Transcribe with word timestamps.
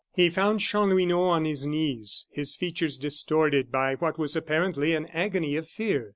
He 0.15 0.31
found 0.31 0.61
Chanlouineau 0.61 1.21
on 1.29 1.45
his 1.45 1.67
knees, 1.67 2.25
his 2.31 2.55
features 2.55 2.97
distorted 2.97 3.71
by 3.71 3.93
what 3.97 4.17
was 4.17 4.35
apparently 4.35 4.95
an 4.95 5.05
agony 5.13 5.55
of 5.57 5.67
fear. 5.67 6.09